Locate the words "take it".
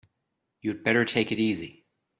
1.05-1.37